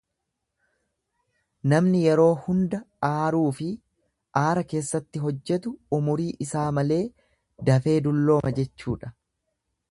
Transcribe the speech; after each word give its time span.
Namni 1.73 1.99
yeroo 2.13 2.25
hunda 2.45 2.79
aaruufi 3.11 3.69
aara 4.43 4.65
keessatti 4.73 5.23
hojjetu 5.27 5.75
umurii 6.01 6.29
isaa 6.49 6.67
malee 6.81 7.01
dafee 7.71 7.99
dullooma 8.09 8.59
jechuudha. 8.63 9.17